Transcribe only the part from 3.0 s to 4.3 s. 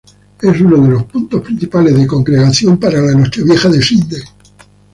la Nochevieja de Sídney.